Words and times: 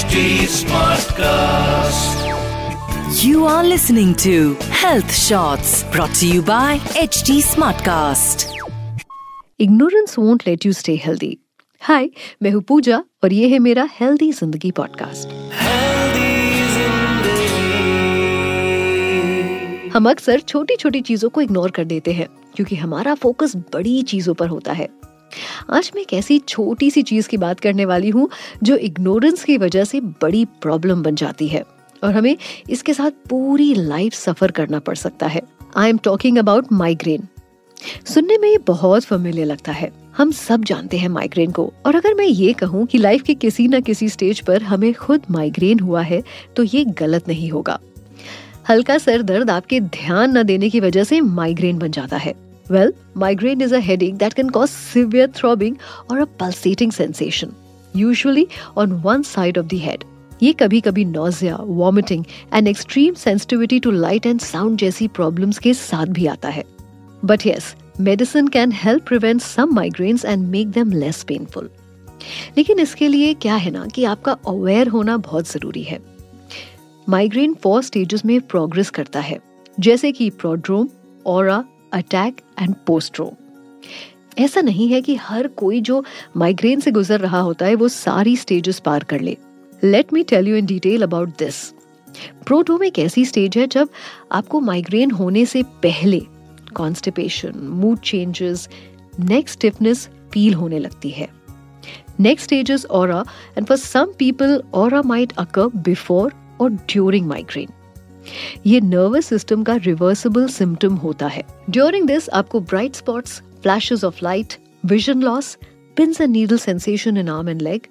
HD 0.00 0.20
Smartcast. 0.50 2.20
You 3.22 3.44
are 3.44 3.62
listening 3.62 4.14
to 4.22 4.54
Health 4.82 5.12
Shots 5.14 5.72
brought 5.94 6.14
to 6.20 6.28
you 6.28 6.42
by 6.42 6.78
HD 7.00 7.34
Smartcast. 7.48 8.44
Ignorance 9.60 10.18
won't 10.18 10.42
let 10.46 10.64
you 10.66 10.72
stay 10.72 10.94
healthy 11.04 11.36
hi 11.82 12.08
मैं 12.42 12.50
हूँ 12.50 12.62
पूजा 12.68 13.02
और 13.24 13.32
ये 13.32 13.48
है 13.48 13.58
मेरा 13.58 13.88
healthy 14.00 14.30
Zindagi 14.32 14.70
podcast 14.80 15.34
हम 19.94 20.10
अक्सर 20.10 20.40
छोटी 20.40 20.76
छोटी 20.76 21.00
चीज़ों 21.10 21.30
को 21.30 21.40
इग्नोर 21.40 21.70
कर 21.70 21.84
देते 21.92 22.12
हैं 22.12 22.28
क्योंकि 22.56 22.76
हमारा 22.76 23.14
फोकस 23.26 23.56
बड़ी 23.72 24.02
चीज़ों 24.14 24.34
पर 24.34 24.48
होता 24.48 24.72
है 24.72 24.88
आज 25.70 25.90
मैं 25.94 26.02
एक 26.02 26.12
ऐसी 26.12 26.38
छोटी 26.38 26.90
सी 26.90 27.02
चीज़ 27.02 27.28
की 27.28 27.36
बात 27.36 27.60
करने 27.60 27.84
वाली 27.84 28.10
हूँ, 28.10 28.28
जो 28.62 28.76
इग्नोरेंस 28.76 29.44
की 29.44 29.56
वजह 29.58 29.84
से 29.84 30.00
बड़ी 30.00 30.44
प्रॉब्लम 30.44 31.02
बन 31.02 31.14
जाती 31.14 31.48
है। 31.48 31.64
और 32.04 32.14
हमें 32.14 32.36
इसके 32.70 32.94
साथ 32.94 33.10
पूरी 33.28 33.74
लाइफ 33.74 34.12
सफ़र 34.12 34.50
करना 34.50 34.78
पड़ 34.78 34.96
सकता 34.96 35.26
है। 35.26 35.42
I 35.76 35.88
am 35.88 35.98
talking 35.98 36.38
about 36.38 36.72
migraine 36.72 37.26
सुनने 38.06 38.38
में 38.38 38.48
ये 38.48 38.58
बहुत 38.58 39.02
फेमिलियर 39.02 39.46
लगता 39.46 39.72
है। 39.72 39.90
हम 40.16 40.30
सब 40.30 40.64
जानते 40.64 40.98
हैं 40.98 41.08
माइग्रेन 41.08 41.50
को। 41.50 41.72
और 41.86 41.96
अगर 41.96 42.14
मैं 42.14 42.24
ये 42.24 42.52
कहूँ 42.52 42.86
कि 42.86 42.98
लाइफ 42.98 43.22
के 43.22 43.34
किसी 43.34 43.68
न 43.68 43.80
किसी 43.80 44.08
स्टेज 44.08 44.40
पर 44.40 44.62
हमें 44.62 44.92
खुद 44.94 45.22
माइग्रेन 45.30 45.80
हुआ 45.80 46.02
है 46.02 46.22
तो 46.56 46.62
ये 46.62 46.84
गलत 46.84 47.28
नहीं 47.28 47.50
होगा। 47.50 47.78
हल्का 48.68 48.98
सर 48.98 49.22
दर्द 49.22 49.50
आपके 49.50 49.80
ध्यान 49.80 50.38
न 50.38 50.42
देने 50.42 50.70
की 50.70 50.80
वजह 50.80 51.04
से 51.04 51.20
माइग्रेन 51.20 51.78
बन 51.78 51.90
जाता 51.90 52.16
है। 52.16 52.34
Well 52.70 52.92
migraine 53.16 53.60
is 53.60 53.74
a 53.74 53.78
headache 53.78 54.16
that 54.16 54.32
can 54.32 54.48
cause 54.48 54.68
severe 54.68 55.30
throbbing 55.30 55.76
or 56.10 56.20
a 56.20 56.24
pulsating 56.40 56.92
sensation 56.92 57.52
usually 57.96 58.46
on 58.76 58.92
one 58.92 59.22
side 59.22 59.58
of 59.58 59.66
the 59.66 59.72
head 59.72 60.04
ये 60.42 60.52
कभी 60.52 60.80
कभी 60.80 61.04
nausea 61.04 61.56
vomiting 61.56 62.24
and 62.54 62.68
extreme 62.68 63.14
sensitivity 63.14 63.80
to 63.80 63.90
light 63.90 64.26
and 64.26 64.40
sound 64.40 64.78
जैसी 64.78 65.08
problems 65.08 65.58
के 65.58 65.74
साथ 65.74 66.06
भी 66.06 66.26
आता 66.26 66.48
है. 66.48 66.64
But 67.24 67.46
yes 67.46 67.74
medicine 68.00 68.48
can 68.48 68.72
help 68.72 69.06
prevent 69.06 69.40
some 69.40 69.74
migraines 69.74 70.24
and 70.24 70.46
make 70.48 70.68
them 70.68 70.92
less 70.92 71.22
painful 71.22 71.70
लेकिन 72.56 72.78
इसके 72.78 73.08
लिए 73.08 73.34
क्या 73.34 73.54
है 73.54 73.70
ना 73.70 73.86
कि 73.86 74.04
आपका 74.04 74.32
अवेयर 74.32 74.88
होना 74.88 75.16
बहुत 75.16 75.48
ज़रूरी 75.48 75.82
है. 75.82 75.98
माइग्रेन 77.08 77.54
फोर 77.54 77.82
स्टेजेस 77.82 78.24
में 78.24 78.40
प्रोग्रेस 78.40 78.90
करता 78.90 79.20
है. 79.20 79.38
जैसे 79.80 80.12
कि 80.12 80.30
प्रोड्रोम 80.30 80.88
और 81.26 81.48
अटैक 81.92 82.40
एंड 82.58 82.74
पोस्ट्रोम 82.86 83.34
ऐसा 84.38 84.60
नहीं 84.60 84.88
है 84.88 85.00
कि 85.02 85.14
हर 85.16 85.46
कोई 85.46 85.80
जो 85.80 86.04
माइग्रेन 86.36 86.80
से 86.80 86.90
गुजर 86.90 87.20
रहा 87.20 87.40
होता 87.40 87.66
है, 87.66 87.74
वो 87.74 87.88
सारी 87.88 88.36
स्टेजेस 88.36 88.78
पार 88.78 89.04
कर 89.04 89.20
ले। 89.20 89.36
Let 89.84 90.12
me 90.12 90.22
tell 90.22 90.48
you 90.48 90.56
in 90.56 90.66
detail 90.66 91.02
about 91.02 91.28
this 91.28 91.72
prodrome 92.46 92.84
एक 92.84 92.98
ऐसी 92.98 93.24
स्टेज 93.24 93.58
है 93.58 93.66
जब 93.66 93.88
आपको 94.32 94.60
माइग्रेन 94.60 95.10
होने 95.10 95.44
से 95.46 95.62
पहले 95.82 96.20
constipation 96.74 97.52
mood 97.56 97.98
changes 97.98 98.68
neck 99.20 99.48
stiffness 99.48 100.08
feel 100.32 100.54
होने 100.54 100.78
लगती 100.78 101.10
है। 101.10 101.28
Next 102.20 102.44
stage 102.44 102.70
is 102.70 102.86
aura 102.86 103.24
and 103.58 103.66
for 103.66 103.76
some 103.76 104.12
people 104.18 104.62
aura 104.74 105.02
might 105.02 105.32
occur 105.38 105.66
before 105.76 106.32
or 106.60 106.70
during 106.70 107.26
migraine 107.26 107.68
ये 108.66 108.80
नर्वस 108.80 109.26
सिस्टम 109.26 109.62
का 109.62 109.74
रिवर्सिबल 109.84 110.46
सिम्टम 110.48 110.94
होता 111.04 111.26
है 111.26 111.42
ड्यूरिंग 111.70 112.06
दिस 112.06 112.28
आपको 112.40 112.60
bright 112.60 112.94
spots 112.94 113.40
flashes 113.62 114.04
of 114.04 114.18
light 114.22 114.54
vision 114.86 115.22
loss 115.22 115.56
pins 115.96 116.20
and 116.20 116.30
needle 116.32 116.58
sensation 116.58 117.16
in 117.16 117.28
arm 117.28 117.48
and 117.48 117.62
leg 117.62 117.86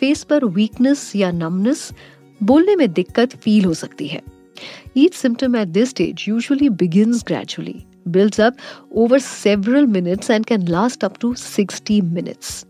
face 0.00 0.22
पर 0.24 0.44
weakness 0.58 1.10
या 1.16 1.30
numbness 1.30 1.90
बोलने 2.42 2.76
में 2.76 2.92
दिक्कत 2.92 3.36
फील 3.36 3.64
हो 3.64 3.74
सकती 3.74 4.06
है 4.06 4.22
Each 4.94 5.14
symptom 5.16 5.54
at 5.54 5.72
this 5.72 5.90
stage 5.90 6.26
usually 6.26 6.68
begins 6.70 7.22
gradually, 7.22 7.86
builds 8.10 8.38
up 8.38 8.58
over 8.92 9.18
several 9.18 9.86
minutes, 9.86 10.30
and 10.30 10.46
can 10.46 10.66
last 10.66 11.04
up 11.04 11.18
to 11.18 11.34
60 11.34 12.00
minutes. 12.02 12.66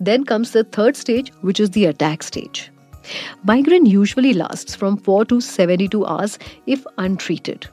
Then 0.00 0.24
comes 0.24 0.50
the 0.50 0.64
third 0.64 0.96
stage, 0.96 1.32
which 1.42 1.60
is 1.60 1.70
the 1.70 1.86
attack 1.86 2.22
stage. 2.22 2.70
Migraine 3.48 3.86
usually 3.86 4.32
lasts 4.32 4.76
from 4.76 4.96
4 5.08 5.24
to 5.26 5.40
72 5.40 6.04
hours 6.06 6.38
if 6.68 6.86
untreated. 6.98 7.66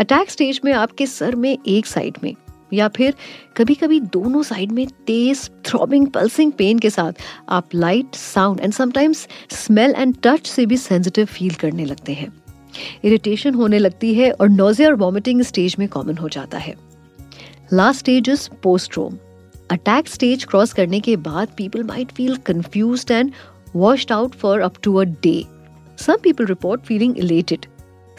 Attack 0.00 0.30
stage 0.30 0.60
में 0.64 0.72
आपके 0.72 1.06
sir 1.06 1.34
में 1.34 1.58
एक 1.66 1.86
side 1.86 2.18
में, 2.22 2.34
या 2.72 2.88
फिर 2.88 3.14
कभी 3.56 3.74
कभी 3.74 4.00
दोनों 4.00 4.42
साइड 4.42 4.72
में 4.72 4.86
तेज 5.06 5.50
थ्रॉबिंग 5.66 6.06
पल्सिंग 6.06 6.52
पेन 6.52 6.78
के 6.78 6.90
साथ 6.90 7.12
आप 7.48 7.74
light 7.74 8.14
sound 8.14 8.60
and 8.60 8.72
sometimes 8.72 9.26
smell 9.50 9.94
and 9.96 10.16
touch 10.22 10.46
से 10.46 10.66
भी 10.66 10.76
सेंसिटिव 10.76 11.26
फील 11.26 11.54
करने 11.54 11.84
लगते 11.84 12.12
हैं। 12.12 12.32
इरिटेशन 13.04 13.54
होने 13.54 13.78
लगती 13.78 14.14
है 14.14 14.30
और 14.32 14.48
नोजिया 14.48 14.88
और 14.88 14.94
वॉमिटिंग 14.94 15.42
स्टेज 15.42 15.76
में 15.78 15.88
कॉमन 15.88 16.16
हो 16.16 16.28
जाता 16.28 16.58
है। 16.58 16.74
Last 17.72 18.00
stage 18.00 18.28
is 18.28 18.48
postdrome 18.62 19.18
attack 19.70 20.08
stage 20.08 20.44
cross 20.44 20.72
करने 20.72 21.00
के 21.00 21.16
बाद 21.16 21.48
people 21.56 21.84
might 21.84 22.12
feel 22.12 22.36
confuse 22.36 23.06
and 23.10 23.32
washed 23.74 24.10
out 24.10 24.34
for 24.34 24.62
up 24.62 24.80
to 24.82 25.00
a 25.00 25.06
day. 25.06 25.46
Some 25.98 26.20
people 26.20 26.46
report 26.46 26.86
feeling 26.86 27.16
elated. 27.16 27.66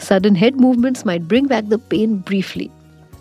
Sudden 0.00 0.34
head 0.34 0.56
movements 0.56 1.04
might 1.04 1.26
bring 1.26 1.46
back 1.46 1.68
the 1.68 1.78
pain 1.90 2.18
briefly. 2.30 2.70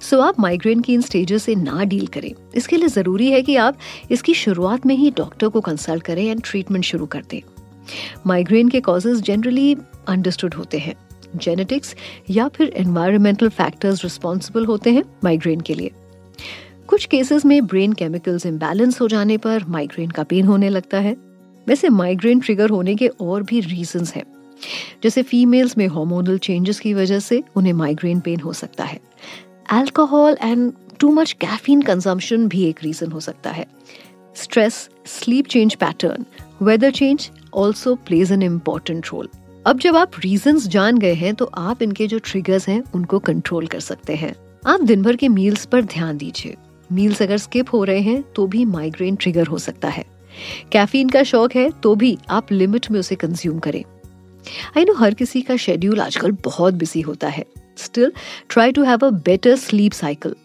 So 0.02 0.16
so, 0.16 0.24
आप 0.24 0.40
migraine 0.40 0.80
की 0.80 0.94
इन 0.94 1.02
stages 1.02 1.44
से 1.44 1.56
ना 1.56 1.84
deal 1.84 2.08
करें 2.08 2.32
इसके 2.56 2.78
लिए 2.78 2.88
ज़रूरी 2.88 3.30
है 3.32 3.42
कि 3.42 3.56
आप 3.56 3.78
इसकी 4.12 4.34
शुरुआत 4.34 4.86
में 4.86 4.96
ही 4.96 5.12
डॉक्टर 5.18 5.50
को 5.50 5.62
कंसल्ट 5.62 6.04
करें 6.04 6.24
एंड 6.26 6.42
ट्रीटमेंट 6.46 6.86
शुरू 6.86 7.06
कर 7.06 7.24
दें 7.32 7.42
माइग्रेन 8.28 8.70
के 8.70 8.82
कॉजेज 8.82 9.22
जनरली 9.22 9.76
अंडरस्टूड 10.08 10.54
होते 10.54 10.78
हैं 10.78 10.96
जेनेटिक्स 11.36 11.96
या 12.30 12.48
फिर 12.48 12.74
एनवायरमेंटल 12.78 13.50
फैक्टर्स 13.50 14.04
रिस्पॉन्सिबल 14.04 14.66
होते 14.66 14.92
हैं 14.94 15.04
माइग्रेन 15.24 15.62
के 15.62 15.74
लिए 15.74 15.92
कुछ 16.88 17.06
केसेस 17.06 17.46
में 17.46 17.66
ब्रेन 17.68 17.94
केमिकल्स 17.94 18.46
इम्बैलेंस 18.46 19.02
हो 19.02 19.08
जाने 19.08 19.38
पर 19.38 19.64
माइग्रेन 19.68 20.10
का 20.10 20.24
पेन 20.24 20.46
होने 20.46 20.70
लगता 20.70 21.00
है 21.00 21.16
वैसे 21.68 21.90
माइग्रेन 21.90 22.40
ट्रिगर 22.40 22.70
होने 22.70 22.96
के 22.96 23.08
और 23.08 23.44
भी 23.44 23.60
रीजंस 23.60 24.14
हैं। 24.14 24.24
जैसे 25.04 25.24
फीमेल्स 25.24 25.78
में 25.78 25.88
हार्मोनल 25.88 26.38
चेंजेस 26.38 26.80
की 26.80 26.94
वजह 26.94 27.20
से 27.20 27.44
उन्हें 27.56 27.74
माइग्रेन 27.74 28.20
पेन 28.20 28.40
हो 28.40 28.54
सकता 28.54 28.84
है। 28.84 29.00
Alcohol 29.72 30.38
and 30.42 30.72
too 31.00 31.12
much 31.12 31.32
caffeine 31.32 31.82
consumption 31.82 32.48
भी 32.48 32.64
एक 32.64 32.84
रीजन 32.84 33.12
हो 33.12 33.20
सकता 33.20 33.52
है। 33.52 33.66
Stress 34.36 34.90
sleep 35.06 35.48
change 35.48 35.76
pattern 35.76 36.26
weather 36.62 36.92
change 36.92 37.30
also 37.54 37.96
plays 37.96 38.32
an 38.32 38.44
important 38.44 39.08
role 39.14 39.30
अब 39.68 39.80
जब 39.80 39.96
आप 39.96 40.12
रीजंस 40.20 40.68
जान 40.68 40.98
गए 40.98 41.14
हैं 41.14 41.34
तो 41.36 41.46
आप 41.46 41.82
इनके 41.82 42.08
जो 42.08 42.20
ट्रिगर्स 42.20 42.68
हैं, 42.70 42.84
उनको 42.96 43.20
कंट्रोल 43.20 43.68
कर 43.68 43.80
सकते 43.80 44.16
हैं। 44.16 44.34
आप 44.68 44.82
दिन 44.82 45.02
भर 45.02 45.16
के 45.16 45.28
मील्स 45.28 45.66
पर 45.66 45.82
ध्यान 45.84 46.18
दीजिए। 46.18 46.56
मील्स 46.92 47.22
अगर 47.22 47.38
स्किप 47.38 47.74
हो 47.74 47.84
रहे 47.84 48.00
हैं 48.00 48.24
तो 48.36 48.48
भी 48.48 48.66
माइग्रेन 48.66 49.16
ट्रिगर 49.16 49.48
हो 49.48 49.58
सकता 49.58 49.88
है। 49.88 50.06
कैफीन 50.72 51.10
का 51.10 51.24
शौक 51.24 51.56
है 51.56 51.70
तो 51.84 51.96
भी 51.96 52.18
आप 52.30 52.52
लिमिट 52.52 52.90
में 52.92 53.00
उसे 53.00 53.16
कंज्यूम 53.16 53.60
करें। 53.60 53.84
आई 54.78 54.86
नो 54.86 54.94
हर 54.94 55.14
किसी 55.14 55.42
का 55.42 55.56
शेड्यूल 55.58 56.02
आजकल 56.02 56.32
बहुत 56.44 56.74
बिज़ी 56.74 57.02
होता 57.02 57.28
है। 57.28 57.46
Still 57.78 58.12
try 58.50 58.72
to 58.72 58.84
have 58.84 59.00
a 59.00 59.10
better 59.26 59.56
sleep 59.56 59.92
cycle 59.92 60.36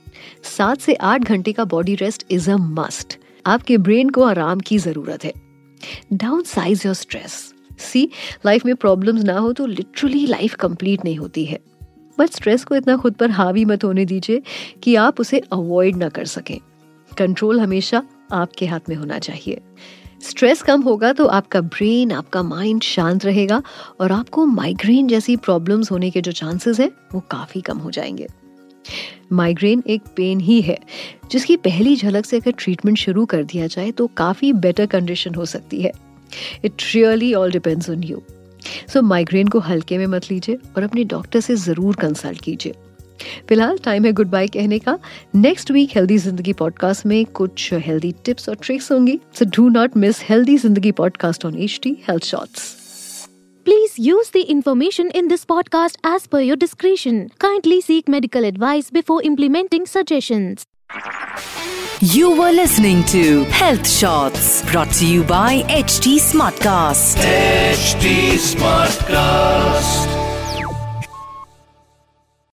सात 0.56 0.81
से 0.81 0.95
आठ 0.95 1.25
घंटे 1.25 1.53
का 1.53 1.65
body 1.65 1.95
rest 1.95 2.27
is 2.31 2.50
a 2.50 2.56
must 2.56 3.19
आपके 3.47 3.79
ब्रेन 3.79 4.11
को 4.11 4.23
आराम 4.23 4.61
की 4.61 4.79
ज़रूरत 4.79 5.25
है। 5.25 5.33
Down 6.12 6.43
size 6.43 6.83
your 6.87 6.95
stress 6.95 7.33
C 7.81 8.09
life 8.47 8.65
में 8.67 8.75
प्रॉब्लम्स 8.77 9.23
ना 9.25 9.39
हो 9.39 9.53
तो 9.53 9.67
लिटरली 9.67 10.27
लाइफ 10.27 10.55
कंप्लीट 10.55 11.05
नहीं 11.05 11.17
होती 11.17 11.45
है। 11.45 11.59
बट 12.19 12.31
स्ट्रेस 12.31 12.65
को 12.65 12.77
इतना 12.77 12.97
खुद 12.97 13.15
पर 13.15 13.31
हावी 13.31 13.65
मत 13.65 13.84
होने 13.84 14.05
दीजिए 14.05 14.43
कि 14.83 14.95
आप 14.95 15.21
उसे 15.21 15.39
अवॉइड 15.53 15.97
ना 15.97 16.09
कर 16.09 16.25
सकें। 16.25 16.59
कंट्रोल 17.19 17.61
हमेशा 17.61 18.03
आपके 18.33 18.67
हाथ 18.67 18.89
में 18.89 18.97
होना 18.97 19.19
चाहिए। 19.19 19.61
स्ट्रेस 20.23 20.62
कम 20.62 20.82
होगा 20.82 21.12
तो 21.12 21.27
आपका 21.27 21.61
ब्रेन, 21.61 22.12
आपका 22.12 22.43
माइंड 22.43 22.82
शांत 22.82 23.25
रहेगा 23.25 23.62
और 24.00 24.12
आपको 24.12 24.44
माइग्रेन 24.47 25.09
जैसी 25.09 25.37
प्रॉब्लम्स 25.37 25.91
होने 25.91 26.11
के 26.11 26.21
जो 26.21 26.32
चांसेस 26.32 26.81
हैं, 26.81 26.91
वो 27.15 27.21
काफ़ी 27.21 27.61
कम 27.61 27.79
हो 27.79 27.91
जाएँगे। 27.91 28.27
माइग्रेन 29.32 29.82
एक 29.87 30.03
पेन 30.17 30.41
ही 30.41 30.61
है, 30.61 30.79
जिसकी 31.31 31.56
पहली 31.56 31.97
झलक 31.97 32.25
से 32.25 32.37
अगर 32.37 32.53
ट्रीटमेंट 32.59 32.99
शुरू 32.99 33.25
कर 33.27 33.44
दिया 33.44 33.67
जाए 33.67 33.91
तो 33.91 34.06
काफ़ी 34.06 34.53
बेटर 34.53 34.87
कंडीशन 34.87 35.35
हो 35.35 35.44
सकती 35.47 35.83
है। 35.83 35.93
It 36.65 36.83
really 36.94 37.33
all 37.35 37.53
depends 37.53 37.91
on 37.91 38.03
you 38.03 38.23
so 38.93 39.03
migraine 39.03 39.49
को 39.49 39.59
हल्के 39.59 39.99
में 39.99 40.06
मत 40.06 40.31
लीजिए 40.31 40.59
और 40.76 40.83
अपने 40.83 41.05
डॉक्टर 41.05 41.41
से 41.41 41.56
ज़रूर 41.56 41.97
कंसल्ट 41.97 42.41
कीजिए। 42.41 42.75
फ़िलहाल 43.49 43.78
टाइम 43.84 44.05
है 44.05 44.12
गुड 44.12 44.31
बाय 44.31 44.46
कहने 44.56 44.78
का 44.78 44.99
next 45.34 45.70
week 45.70 45.96
healthy 45.96 46.19
Zindagi 46.19 46.52
podcast 46.62 47.06
में 47.06 47.25
कुछ 47.40 47.72
हेल्दी 47.87 48.12
टिप्स 48.25 48.49
और 48.49 48.56
ट्रिक्स 48.62 48.90
होंगी 48.93 49.19
so 49.38 49.44
do 49.56 49.69
not 49.78 49.96
miss 49.96 50.22
healthy 50.28 50.56
Zindagi 50.58 50.93
podcast 51.02 51.46
on 51.46 51.58
H 51.62 51.78
T 51.82 51.96
health 52.08 52.25
shorts 52.25 52.76
Please 53.67 53.99
use 53.99 54.31
the 54.31 54.40
information 54.52 55.11
in 55.12 55.28
this 55.28 55.44
podcast 55.44 55.99
as 56.02 56.26
per 56.26 56.40
your 56.40 56.56
discretion. 56.56 57.28
Kindly 57.38 57.81
seek 57.82 58.08
medical 58.08 58.44
advice 58.44 58.90
before 58.90 59.23
implementing 59.23 59.84
suggestions. 59.87 60.64
You 62.00 62.31
were 62.34 62.50
listening 62.52 63.05
to 63.05 63.44
Health 63.44 63.87
Shots 63.87 64.62
brought 64.73 64.90
to 64.94 65.06
you 65.06 65.23
by 65.23 65.62
HT 65.69 66.16
Smartcast. 66.19 67.19
HT 67.19 68.38
Smartcast. 68.38 70.19